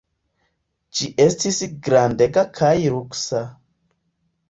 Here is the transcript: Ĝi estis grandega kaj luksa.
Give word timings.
Ĝi 1.01 1.09
estis 1.27 1.61
grandega 1.89 2.47
kaj 2.59 2.75
luksa. 2.97 3.47